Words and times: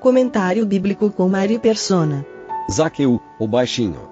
Comentário 0.00 0.66
bíblico 0.66 1.10
com 1.10 1.28
Mari 1.28 1.58
Persona. 1.58 2.26
Zaqueu, 2.70 3.20
o 3.38 3.46
baixinho. 3.46 4.08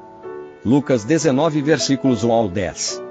Lucas 0.65 1.05
19 1.05 1.61
versículos 1.61 2.25
1 2.25 2.33
ao 2.33 2.49
10. 2.49 3.03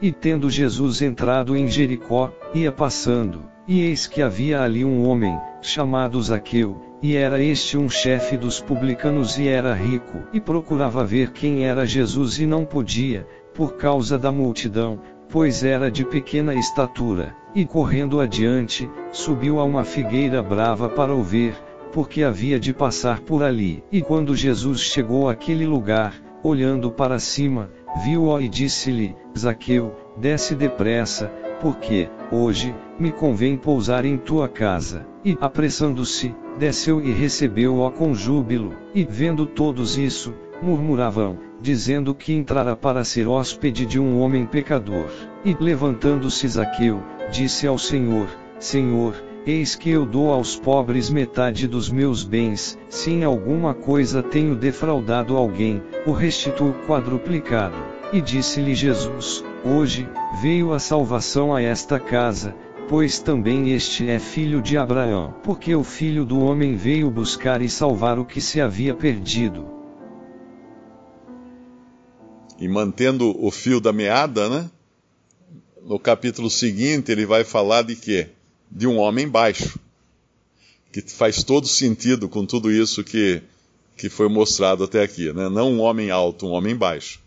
E 0.00 0.12
tendo 0.12 0.50
Jesus 0.50 1.02
entrado 1.02 1.56
em 1.56 1.68
Jericó, 1.68 2.32
ia 2.54 2.72
passando, 2.72 3.42
e 3.66 3.80
eis 3.80 4.06
que 4.06 4.22
havia 4.22 4.62
ali 4.62 4.84
um 4.84 5.08
homem, 5.08 5.38
chamado 5.62 6.20
Zaqueu, 6.22 6.80
e 7.02 7.16
era 7.16 7.42
este 7.42 7.76
um 7.76 7.88
chefe 7.88 8.36
dos 8.36 8.60
publicanos 8.60 9.38
e 9.38 9.46
era 9.46 9.74
rico, 9.74 10.22
e 10.32 10.40
procurava 10.40 11.04
ver 11.04 11.30
quem 11.32 11.64
era 11.64 11.86
Jesus 11.86 12.38
e 12.38 12.46
não 12.46 12.64
podia, 12.64 13.26
por 13.54 13.76
causa 13.76 14.18
da 14.18 14.32
multidão, 14.32 15.00
pois 15.28 15.64
era 15.64 15.90
de 15.90 16.04
pequena 16.04 16.54
estatura, 16.54 17.34
e 17.54 17.64
correndo 17.64 18.20
adiante, 18.20 18.88
subiu 19.10 19.58
a 19.58 19.64
uma 19.64 19.84
figueira 19.84 20.42
brava 20.42 20.88
para 20.88 21.14
o 21.14 21.22
ver, 21.22 21.56
porque 21.92 22.22
havia 22.22 22.60
de 22.60 22.72
passar 22.72 23.20
por 23.20 23.42
ali. 23.42 23.82
E 23.90 24.02
quando 24.02 24.36
Jesus 24.36 24.80
chegou 24.80 25.28
àquele 25.28 25.66
lugar, 25.66 26.14
olhando 26.42 26.90
para 26.90 27.18
cima, 27.18 27.70
viu-o 28.04 28.40
e 28.40 28.48
disse-lhe: 28.48 29.16
Zaqueu, 29.36 29.94
desce 30.16 30.54
depressa, 30.54 31.32
porque, 31.60 32.08
hoje, 32.30 32.74
me 32.98 33.10
convém 33.10 33.56
pousar 33.56 34.04
em 34.04 34.16
tua 34.16 34.48
casa. 34.48 35.06
E, 35.24 35.36
apressando-se, 35.40 36.34
desceu 36.58 37.00
e 37.00 37.10
recebeu-o 37.10 37.90
com 37.90 38.14
júbilo. 38.14 38.74
E, 38.94 39.04
vendo 39.04 39.46
todos 39.46 39.98
isso, 39.98 40.34
murmuravam, 40.62 41.38
dizendo 41.60 42.14
que 42.14 42.32
entrara 42.32 42.76
para 42.76 43.04
ser 43.04 43.26
hóspede 43.26 43.86
de 43.86 43.98
um 43.98 44.20
homem 44.20 44.46
pecador. 44.46 45.10
E, 45.44 45.56
levantando-se 45.58 46.48
Zaqueu, 46.48 47.02
disse 47.30 47.66
ao 47.66 47.78
Senhor: 47.78 48.28
Senhor, 48.58 49.14
Eis 49.46 49.76
que 49.76 49.90
eu 49.90 50.04
dou 50.04 50.32
aos 50.32 50.56
pobres 50.56 51.08
metade 51.08 51.68
dos 51.68 51.88
meus 51.88 52.24
bens, 52.24 52.76
se 52.88 53.12
em 53.12 53.22
alguma 53.22 53.72
coisa 53.72 54.20
tenho 54.20 54.56
defraudado 54.56 55.36
alguém, 55.36 55.80
o 56.04 56.10
restituo 56.10 56.74
quadruplicado. 56.84 57.76
E 58.12 58.20
disse-lhe 58.20 58.74
Jesus: 58.74 59.44
Hoje, 59.64 60.08
veio 60.42 60.72
a 60.72 60.80
salvação 60.80 61.54
a 61.54 61.62
esta 61.62 62.00
casa, 62.00 62.56
pois 62.88 63.20
também 63.20 63.70
este 63.70 64.10
é 64.10 64.18
filho 64.18 64.60
de 64.60 64.76
Abraão. 64.76 65.32
Porque 65.44 65.76
o 65.76 65.84
filho 65.84 66.24
do 66.24 66.40
homem 66.40 66.74
veio 66.74 67.08
buscar 67.08 67.62
e 67.62 67.68
salvar 67.68 68.18
o 68.18 68.24
que 68.24 68.40
se 68.40 68.60
havia 68.60 68.94
perdido. 68.94 69.75
E 72.58 72.68
mantendo 72.68 73.36
o 73.44 73.50
fio 73.50 73.80
da 73.80 73.92
meada, 73.92 74.48
né? 74.48 74.70
No 75.82 75.98
capítulo 75.98 76.50
seguinte, 76.50 77.12
ele 77.12 77.26
vai 77.26 77.44
falar 77.44 77.82
de 77.82 77.94
quê? 77.94 78.30
de 78.70 78.86
um 78.86 78.98
homem 78.98 79.28
baixo, 79.28 79.78
que 80.92 81.00
faz 81.02 81.42
todo 81.42 81.66
sentido 81.66 82.28
com 82.28 82.44
tudo 82.44 82.70
isso 82.70 83.04
que, 83.04 83.42
que 83.96 84.08
foi 84.08 84.28
mostrado 84.28 84.84
até 84.84 85.02
aqui, 85.02 85.32
né? 85.32 85.48
Não 85.48 85.72
um 85.72 85.80
homem 85.80 86.10
alto, 86.10 86.46
um 86.46 86.50
homem 86.50 86.74
baixo. 86.74 87.20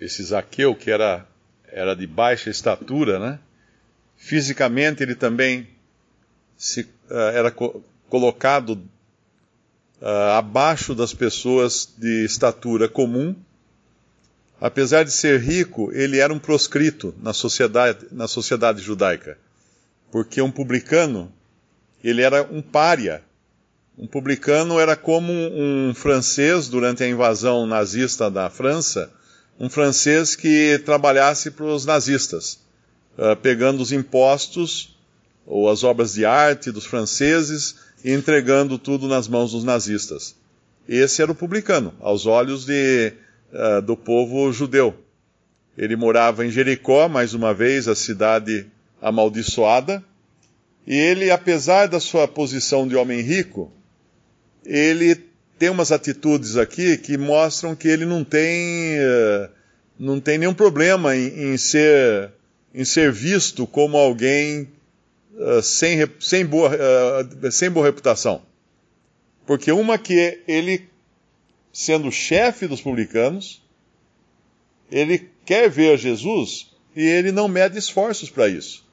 Esse 0.00 0.22
Zaqueu, 0.22 0.74
que 0.74 0.90
era, 0.90 1.26
era 1.68 1.94
de 1.94 2.06
baixa 2.06 2.50
estatura, 2.50 3.18
né? 3.18 3.38
Fisicamente 4.16 5.02
ele 5.02 5.14
também 5.14 5.68
se, 6.56 6.82
uh, 7.10 7.14
era 7.32 7.50
co 7.50 7.82
colocado 8.08 8.80
uh, 10.00 10.36
abaixo 10.38 10.94
das 10.94 11.12
pessoas 11.12 11.92
de 11.98 12.24
estatura 12.24 12.88
comum. 12.88 13.34
Apesar 14.60 15.04
de 15.04 15.12
ser 15.12 15.40
rico, 15.40 15.90
ele 15.92 16.18
era 16.18 16.32
um 16.32 16.38
proscrito 16.38 17.14
na 17.22 17.32
sociedade, 17.32 18.06
na 18.10 18.28
sociedade 18.28 18.80
judaica 18.80 19.36
porque 20.14 20.40
um 20.40 20.48
publicano, 20.48 21.32
ele 22.04 22.22
era 22.22 22.48
um 22.48 22.62
pária. 22.62 23.20
Um 23.98 24.06
publicano 24.06 24.78
era 24.78 24.94
como 24.94 25.32
um, 25.32 25.92
francês 25.92 26.68
durante 26.68 27.02
a 27.02 27.08
invasão 27.08 27.66
nazista 27.66 28.30
da 28.30 28.48
França, 28.48 29.12
um 29.58 29.68
francês 29.68 30.36
que 30.36 30.80
trabalhasse 30.84 31.50
para 31.50 31.64
os 31.64 31.84
nazistas, 31.84 32.60
uh, 33.18 33.34
pegando 33.42 33.82
os 33.82 33.90
impostos 33.90 34.96
ou 35.44 35.68
as 35.68 35.82
obras 35.82 36.12
de 36.12 36.24
arte 36.24 36.70
dos 36.70 36.86
franceses 36.86 37.74
e 38.04 38.12
entregando 38.12 38.78
tudo 38.78 39.08
nas 39.08 39.26
mãos 39.26 39.50
dos 39.50 39.64
nazistas. 39.64 40.36
Esse 40.88 41.22
era 41.22 41.32
o 41.32 41.34
publicano, 41.34 41.92
aos 41.98 42.24
olhos 42.24 42.64
de, 42.64 43.14
uh, 43.54 43.80
do 43.80 43.96
povo 43.96 44.52
judeu. 44.52 44.94
Ele 45.76 45.96
morava 45.96 46.44
em 46.44 46.50
Jericó, 46.50 47.08
mais 47.08 47.34
uma 47.34 47.54
vez, 47.54 47.88
a 47.88 47.94
cidade 47.94 48.66
amaldiçoada, 49.00 50.04
e 50.86 50.94
ele, 50.94 51.30
apesar 51.30 51.86
da 51.86 51.98
sua 51.98 52.28
posição 52.28 52.86
de 52.86 52.94
homem 52.94 53.20
rico, 53.20 53.72
ele 54.64 55.16
tem 55.58 55.70
umas 55.70 55.92
atitudes 55.92 56.56
aqui 56.56 56.98
que 56.98 57.16
mostram 57.16 57.74
que 57.74 57.88
ele 57.88 58.04
não 58.04 58.22
tem, 58.22 58.98
uh, 58.98 59.48
não 59.98 60.20
tem 60.20 60.38
nenhum 60.38 60.54
problema 60.54 61.16
em, 61.16 61.52
em, 61.52 61.56
ser, 61.56 62.32
em 62.74 62.84
ser 62.84 63.10
visto 63.10 63.66
como 63.66 63.96
alguém 63.96 64.68
uh, 65.34 65.62
sem, 65.62 65.98
sem, 66.20 66.44
boa, 66.44 66.70
sem 67.50 67.70
boa 67.70 67.86
reputação. 67.86 68.42
Porque 69.46 69.70
uma 69.72 69.98
que 69.98 70.42
ele, 70.46 70.88
sendo 71.74 72.10
chefe 72.10 72.66
dos 72.66 72.80
publicanos, 72.80 73.62
ele 74.90 75.28
quer 75.44 75.68
ver 75.68 75.98
Jesus 75.98 76.74
e 76.96 77.02
ele 77.04 77.30
não 77.30 77.48
mede 77.48 77.76
esforços 77.76 78.30
para 78.30 78.48
isso 78.48 78.84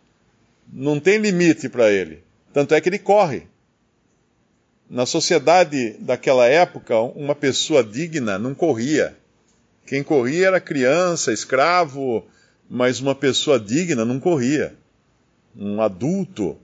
não 0.71 0.99
tem 0.99 1.17
limite 1.17 1.67
para 1.67 1.91
ele. 1.91 2.23
Tanto 2.53 2.73
é 2.73 2.81
que 2.81 2.87
ele 2.87 2.99
corre. 2.99 3.43
Na 4.89 5.05
sociedade 5.05 5.95
daquela 5.99 6.47
época, 6.47 6.99
uma 6.99 7.35
pessoa 7.35 7.83
digna 7.83 8.37
não 8.37 8.53
corria. 8.53 9.17
Quem 9.85 10.03
corria 10.03 10.47
era 10.47 10.61
criança, 10.61 11.33
escravo, 11.33 12.25
mas 12.69 12.99
uma 12.99 13.15
pessoa 13.15 13.59
digna 13.59 14.05
não 14.05 14.19
corria. 14.19 14.75
Um 15.55 15.81
adulto 15.81 16.57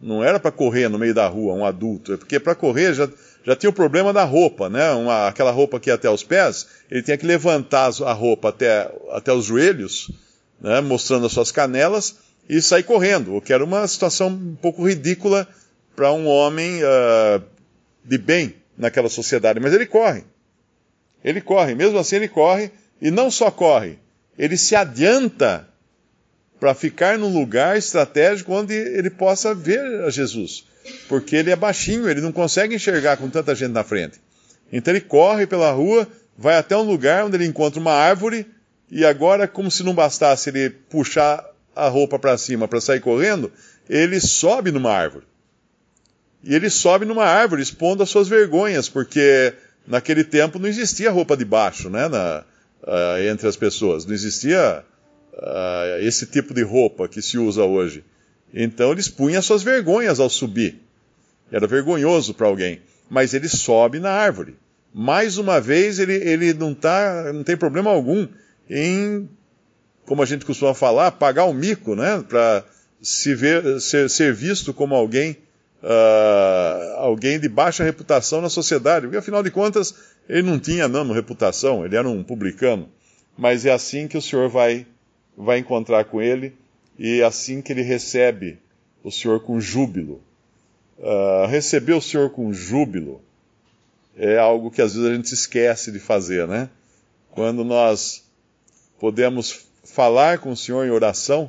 não 0.00 0.22
era 0.22 0.38
para 0.38 0.50
correr 0.50 0.88
no 0.88 0.98
meio 0.98 1.14
da 1.14 1.26
rua, 1.26 1.54
um 1.54 1.64
adulto, 1.64 2.12
é 2.12 2.16
porque 2.16 2.38
para 2.38 2.54
correr 2.54 2.94
já, 2.94 3.08
já 3.44 3.56
tinha 3.56 3.70
o 3.70 3.72
problema 3.72 4.12
da 4.12 4.24
roupa, 4.24 4.68
né? 4.68 4.92
Uma, 4.92 5.28
aquela 5.28 5.50
roupa 5.50 5.80
que 5.80 5.90
ia 5.90 5.94
até 5.94 6.08
os 6.08 6.22
pés, 6.22 6.66
ele 6.90 7.02
tinha 7.02 7.16
que 7.16 7.26
levantar 7.26 7.90
a 8.04 8.12
roupa 8.12 8.50
até, 8.50 8.90
até 9.10 9.32
os 9.32 9.44
joelhos, 9.44 10.10
né? 10.60 10.80
mostrando 10.80 11.26
as 11.26 11.32
suas 11.32 11.50
canelas, 11.50 12.16
e 12.48 12.62
sair 12.62 12.82
correndo, 12.82 13.36
o 13.36 13.40
que 13.40 13.52
era 13.52 13.62
uma 13.62 13.86
situação 13.86 14.28
um 14.28 14.56
pouco 14.60 14.86
ridícula 14.86 15.46
para 15.94 16.12
um 16.12 16.26
homem 16.26 16.80
uh, 16.82 17.42
de 18.04 18.16
bem 18.16 18.54
naquela 18.76 19.08
sociedade. 19.08 19.60
Mas 19.60 19.74
ele 19.74 19.84
corre. 19.84 20.24
Ele 21.22 21.40
corre, 21.40 21.74
mesmo 21.74 21.98
assim 21.98 22.16
ele 22.16 22.28
corre, 22.28 22.70
e 23.02 23.10
não 23.10 23.30
só 23.30 23.50
corre, 23.50 23.98
ele 24.38 24.56
se 24.56 24.74
adianta 24.74 25.68
para 26.58 26.74
ficar 26.74 27.18
num 27.18 27.32
lugar 27.32 27.76
estratégico 27.76 28.52
onde 28.52 28.74
ele 28.74 29.10
possa 29.10 29.54
ver 29.54 29.80
a 30.04 30.10
Jesus. 30.10 30.64
Porque 31.08 31.36
ele 31.36 31.50
é 31.50 31.56
baixinho, 31.56 32.08
ele 32.08 32.20
não 32.20 32.32
consegue 32.32 32.74
enxergar 32.74 33.16
com 33.16 33.28
tanta 33.28 33.54
gente 33.54 33.72
na 33.72 33.84
frente. 33.84 34.20
Então 34.72 34.92
ele 34.92 35.00
corre 35.00 35.46
pela 35.46 35.70
rua, 35.70 36.06
vai 36.36 36.56
até 36.56 36.76
um 36.76 36.82
lugar 36.82 37.24
onde 37.24 37.36
ele 37.36 37.46
encontra 37.46 37.80
uma 37.80 37.92
árvore, 37.92 38.46
e 38.90 39.04
agora, 39.04 39.46
como 39.46 39.70
se 39.70 39.82
não 39.82 39.94
bastasse 39.94 40.48
ele 40.48 40.70
puxar 40.70 41.44
a 41.76 41.88
roupa 41.88 42.18
para 42.18 42.38
cima 42.38 42.66
para 42.66 42.80
sair 42.80 43.00
correndo, 43.00 43.52
ele 43.88 44.18
sobe 44.18 44.70
numa 44.70 44.90
árvore. 44.90 45.26
E 46.42 46.54
ele 46.54 46.70
sobe 46.70 47.04
numa 47.04 47.24
árvore 47.24 47.62
expondo 47.62 48.02
as 48.02 48.08
suas 48.08 48.28
vergonhas, 48.28 48.88
porque 48.88 49.52
naquele 49.86 50.24
tempo 50.24 50.58
não 50.58 50.68
existia 50.68 51.10
roupa 51.10 51.36
de 51.36 51.44
baixo, 51.44 51.90
né, 51.90 52.08
na, 52.08 52.44
uh, 52.82 53.28
entre 53.30 53.46
as 53.46 53.56
pessoas. 53.56 54.06
Não 54.06 54.14
existia 54.14 54.84
uh, 55.38 56.00
esse 56.00 56.26
tipo 56.26 56.52
de 56.52 56.62
roupa 56.62 57.08
que 57.08 57.22
se 57.22 57.38
usa 57.38 57.64
hoje. 57.64 58.04
Então 58.52 58.90
ele 58.90 59.00
expunha 59.00 59.38
as 59.38 59.44
suas 59.44 59.62
vergonhas 59.62 60.20
ao 60.20 60.30
subir. 60.30 60.80
Era 61.50 61.66
vergonhoso 61.66 62.34
para 62.34 62.46
alguém. 62.46 62.80
Mas 63.08 63.34
ele 63.34 63.48
sobe 63.48 63.98
na 63.98 64.10
árvore. 64.10 64.56
Mais 64.92 65.38
uma 65.38 65.60
vez, 65.60 65.98
ele, 65.98 66.14
ele 66.14 66.52
não, 66.54 66.74
tá, 66.74 67.32
não 67.32 67.42
tem 67.42 67.56
problema 67.56 67.90
algum 67.90 68.26
em 68.68 69.28
como 70.08 70.22
a 70.22 70.26
gente 70.26 70.44
costuma 70.44 70.72
falar, 70.72 71.12
pagar 71.12 71.44
um 71.44 71.52
mico, 71.52 71.94
né? 71.94 72.24
Para 72.26 72.64
se 73.00 73.34
ver, 73.34 73.78
ser, 73.80 74.08
ser 74.08 74.32
visto 74.32 74.72
como 74.72 74.94
alguém, 74.94 75.36
uh, 75.82 76.96
alguém 76.96 77.38
de 77.38 77.48
baixa 77.48 77.84
reputação 77.84 78.40
na 78.40 78.48
sociedade. 78.48 79.06
Porque 79.06 79.18
afinal 79.18 79.42
de 79.42 79.50
contas, 79.50 79.94
ele 80.26 80.42
não 80.42 80.58
tinha 80.58 80.88
não 80.88 81.12
reputação, 81.12 81.84
ele 81.84 81.94
era 81.94 82.08
um 82.08 82.24
publicano. 82.24 82.88
Mas 83.36 83.66
é 83.66 83.70
assim 83.70 84.08
que 84.08 84.16
o 84.16 84.22
Senhor 84.22 84.48
vai, 84.48 84.86
vai 85.38 85.58
encontrar 85.58 86.04
com 86.06 86.20
ele 86.20 86.52
e 86.98 87.22
assim 87.22 87.62
que 87.62 87.72
ele 87.72 87.82
recebe 87.82 88.58
o 89.04 89.10
Senhor 89.10 89.40
com 89.40 89.60
júbilo. 89.60 90.20
Uh, 90.98 91.46
receber 91.46 91.92
o 91.92 92.02
Senhor 92.02 92.30
com 92.30 92.52
júbilo 92.52 93.22
é 94.16 94.36
algo 94.36 94.68
que 94.68 94.82
às 94.82 94.94
vezes 94.94 95.08
a 95.08 95.14
gente 95.14 95.32
esquece 95.32 95.92
de 95.92 96.00
fazer, 96.00 96.48
né? 96.48 96.68
Quando 97.30 97.64
nós 97.64 98.24
podemos 98.98 99.66
falar 99.84 100.40
com 100.40 100.50
o 100.50 100.56
Senhor 100.56 100.84
em 100.84 100.90
oração, 100.90 101.48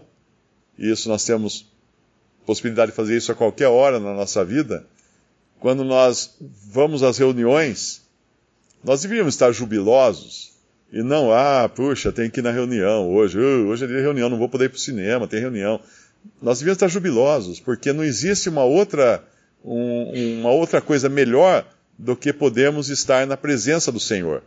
e 0.78 0.92
isso 0.92 1.10
nós 1.10 1.26
temos 1.26 1.66
possibilidade 2.46 2.92
de 2.92 2.96
fazer 2.96 3.18
isso 3.18 3.32
a 3.32 3.36
qualquer 3.36 3.70
hora 3.70 4.00
na 4.00 4.14
nossa 4.14 4.46
vida, 4.46 4.86
quando 5.60 5.84
nós 5.84 6.38
vamos 6.40 7.02
às 7.02 7.18
reuniões, 7.18 8.04
nós 8.84 9.02
deveríamos 9.02 9.34
estar 9.34 9.52
jubilosos 9.52 10.59
e 10.92 11.04
não, 11.04 11.32
ah, 11.32 11.70
puxa, 11.70 12.12
tem 12.12 12.30
que 12.30 12.40
ir 12.40 12.44
na 12.44 12.52
reunião 12.52 13.10
hoje, 13.10 13.38
uh, 13.38 13.68
hoje 13.68 13.84
é 13.84 13.88
dia 13.88 13.98
de 13.98 14.02
reunião, 14.02 14.30
não 14.30 14.38
vou 14.38 14.50
poder 14.50 14.66
ir 14.66 14.70
para 14.70 14.78
o 14.78 14.80
cinema, 14.80 15.28
tem 15.28 15.40
reunião. 15.40 15.80
Nós 16.42 16.60
deveríamos 16.60 16.78
estar 16.78 16.88
jubilosos, 16.88 17.60
porque 17.60 17.94
não 17.94 18.04
existe 18.04 18.50
uma 18.50 18.64
outra, 18.64 19.24
um, 19.64 20.40
uma 20.40 20.52
outra 20.52 20.82
coisa 20.82 21.08
melhor 21.08 21.66
do 21.98 22.16
que 22.16 22.34
podemos 22.34 22.90
estar 22.90 23.28
na 23.28 23.38
presença 23.38 23.92
do 23.92 24.00
Senhor. 24.00 24.42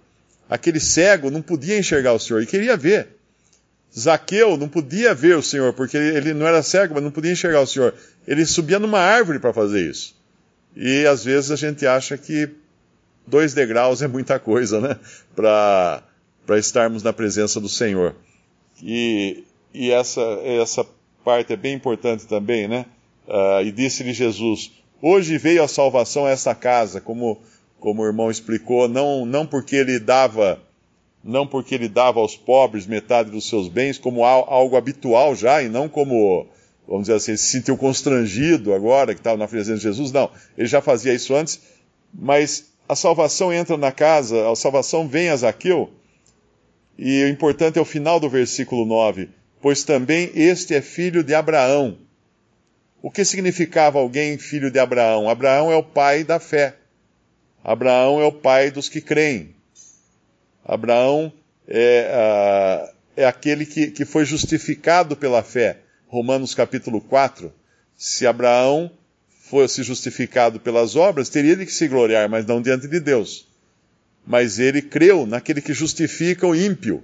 Aquele 0.50 0.81
cego 0.81 1.31
não 1.31 1.41
podia 1.41 1.79
enxergar 1.79 2.12
o 2.12 2.19
Senhor 2.19 2.43
e 2.43 2.47
queria 2.47 2.77
ver. 2.77 3.09
Zaqueu 3.97 4.56
não 4.56 4.69
podia 4.69 5.15
ver 5.15 5.37
o 5.37 5.43
Senhor, 5.43 5.73
porque 5.75 5.97
ele 5.97 6.35
não 6.35 6.47
era 6.47 6.62
cego, 6.62 6.94
mas 6.94 7.05
não 7.05 7.11
podia 7.11 7.31
enxergar 7.31 7.61
o 7.61 7.67
Senhor. 7.67 7.94
Ele 8.27 8.44
subia 8.44 8.79
numa 8.79 8.99
árvore 8.99 9.39
para 9.39 9.53
fazer 9.53 9.89
isso. 9.89 10.15
E 10.75 11.06
às 11.06 11.25
vezes 11.25 11.50
a 11.50 11.56
gente 11.56 11.87
acha 11.87 12.17
que 12.17 12.49
dois 13.27 13.53
degraus 13.53 14.03
é 14.03 14.09
muita 14.09 14.39
coisa, 14.39 14.81
né? 14.81 14.97
Para 15.37 16.03
estarmos 16.50 17.03
na 17.03 17.12
presença 17.12 17.61
do 17.61 17.69
Senhor. 17.69 18.15
E, 18.83 19.44
e 19.73 19.91
essa, 19.91 20.21
essa 20.43 20.87
parte 21.25 21.53
é 21.53 21.56
bem 21.56 21.75
importante 21.75 22.27
também, 22.27 22.67
né? 22.67 22.87
Uh, 23.27 23.65
e 23.65 23.71
disse-lhe 23.71 24.12
Jesus: 24.12 24.73
Hoje 25.00 25.39
veio 25.39 25.62
a 25.62 25.69
salvação 25.69 26.27
a 26.27 26.31
esta 26.31 26.55
casa, 26.55 27.00
como, 27.00 27.41
como 27.79 28.03
o 28.03 28.06
irmão 28.06 28.31
explicou, 28.31 28.89
não, 28.89 29.25
não 29.25 29.47
porque 29.47 29.77
ele 29.77 29.99
dava 29.99 30.61
não 31.25 31.47
porque 31.47 31.75
ele 31.75 31.89
dava 31.89 32.19
aos 32.19 32.37
pobres 32.37 32.87
metade 32.87 33.31
dos 33.31 33.49
seus 33.49 33.69
bens, 33.69 33.99
como 33.99 34.25
algo 34.25 34.77
habitual 34.77 35.37
já, 35.37 35.62
e 35.62 35.69
não 35.69 35.89
como, 35.89 36.47
vamos 36.87 37.03
dizer 37.03 37.15
assim, 37.15 37.37
se 37.37 37.49
sentiu 37.49 37.77
constrangido 37.77 38.75
agora 38.75 39.15
que 39.15 39.21
estava 39.21 39.37
na 39.37 39.47
presença 39.47 39.77
de 39.77 39.83
Jesus. 39.85 40.11
Não, 40.11 40.31
ele 40.59 40.67
já 40.67 40.81
fazia 40.81 41.15
isso 41.15 41.35
antes, 41.35 41.61
mas 42.12 42.73
a 42.89 42.97
salvação 42.97 43.53
entra 43.53 43.77
na 43.77 43.93
casa, 43.93 44.50
a 44.50 44.56
salvação 44.56 45.06
vem 45.06 45.29
a 45.29 45.37
Zaqueu, 45.37 45.91
e 46.99 47.25
o 47.25 47.29
importante 47.29 47.79
é 47.79 47.83
o 47.83 47.87
final 47.87 48.21
do 48.21 48.29
versículo 48.29 48.85
9: 48.85 49.29
Pois 49.61 49.85
também 49.85 50.31
este 50.35 50.75
é 50.75 50.81
filho 50.81 51.23
de 51.23 51.35
Abraão. 51.35 51.99
O 53.00 53.11
que 53.11 53.25
significava 53.25 53.99
alguém 53.99 54.39
filho 54.39 54.71
de 54.71 54.79
Abraão? 54.79 55.29
Abraão 55.29 55.73
é 55.73 55.77
o 55.77 55.83
pai 55.83 56.23
da 56.23 56.39
fé. 56.39 56.77
Abraão 57.65 58.21
é 58.21 58.25
o 58.25 58.33
pai 58.33 58.71
dos 58.71 58.89
que 58.89 59.00
creem. 59.00 59.55
Abraão 60.65 61.33
é, 61.67 62.89
é 63.17 63.25
aquele 63.25 63.67
que, 63.67 63.91
que 63.91 64.05
foi 64.05 64.25
justificado 64.25 65.17
pela 65.17 65.43
fé. 65.43 65.79
Romanos 66.06 66.55
capítulo 66.55 67.00
4. 67.00 67.53
Se 67.97 68.27
Abraão 68.27 68.91
fosse 69.29 69.83
justificado 69.83 70.61
pelas 70.61 70.97
obras, 70.97 71.29
teria 71.29 71.56
de 71.56 71.67
que 71.67 71.73
se 71.73 71.89
gloriar, 71.89 72.29
mas 72.29 72.47
não 72.47 72.62
diante 72.62 72.87
de 72.87 73.00
Deus. 73.00 73.51
Mas 74.26 74.58
ele 74.58 74.80
creu 74.80 75.26
naquele 75.26 75.60
que 75.60 75.72
justifica 75.72 76.46
o 76.46 76.54
ímpio. 76.54 77.02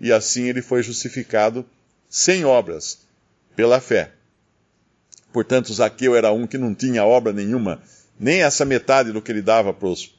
E 0.00 0.12
assim 0.12 0.48
ele 0.48 0.62
foi 0.62 0.82
justificado 0.82 1.64
sem 2.08 2.44
obras, 2.44 3.00
pela 3.54 3.80
fé. 3.80 4.12
Portanto, 5.32 5.72
Zaqueu 5.72 6.14
era 6.14 6.32
um 6.32 6.46
que 6.46 6.56
não 6.56 6.74
tinha 6.74 7.04
obra 7.04 7.32
nenhuma, 7.32 7.82
nem 8.18 8.42
essa 8.42 8.64
metade 8.64 9.12
do 9.12 9.20
que 9.20 9.32
ele 9.32 9.42
dava 9.42 9.72
para 9.72 9.88
os 9.88 10.14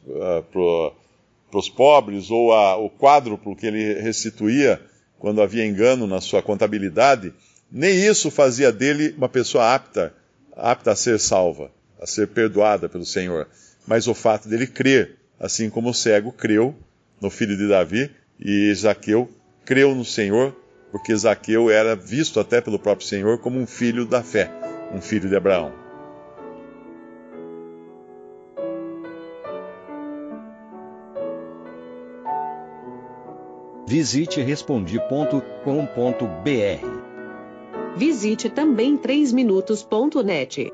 para 1.49 1.59
os 1.59 1.69
pobres, 1.69 2.29
ou 2.29 2.51
a, 2.51 2.75
o 2.75 2.89
quádruplo 2.89 3.55
que 3.55 3.65
ele 3.65 3.93
restituía 3.93 4.81
quando 5.17 5.41
havia 5.41 5.65
engano 5.65 6.05
na 6.05 6.19
sua 6.19 6.41
contabilidade, 6.41 7.33
nem 7.71 7.95
isso 8.05 8.29
fazia 8.29 8.71
dele 8.71 9.15
uma 9.17 9.29
pessoa 9.29 9.73
apta, 9.73 10.13
apta 10.55 10.91
a 10.91 10.95
ser 10.95 11.17
salva, 11.17 11.71
a 11.99 12.05
ser 12.05 12.27
perdoada 12.27 12.89
pelo 12.89 13.05
Senhor. 13.05 13.47
Mas 13.87 14.07
o 14.07 14.13
fato 14.13 14.49
dele 14.49 14.67
crer, 14.67 15.15
assim 15.39 15.69
como 15.69 15.89
o 15.89 15.93
cego 15.93 16.31
creu 16.31 16.75
no 17.21 17.29
filho 17.29 17.57
de 17.57 17.67
Davi, 17.67 18.11
e 18.39 18.73
Zaqueu 18.73 19.29
creu 19.63 19.95
no 19.95 20.05
Senhor, 20.05 20.55
porque 20.91 21.15
Zaqueu 21.15 21.69
era 21.69 21.95
visto 21.95 22.39
até 22.39 22.61
pelo 22.61 22.79
próprio 22.79 23.07
Senhor 23.07 23.39
como 23.39 23.59
um 23.59 23.65
filho 23.65 24.05
da 24.05 24.21
fé, 24.21 24.51
um 24.93 25.01
filho 25.01 25.29
de 25.29 25.35
Abraão. 25.35 25.85
Visite 33.87 34.41
respondi.com.br. 34.41 35.45
Visite 37.95 38.49
também 38.49 38.97
3minutos.net. 38.97 40.73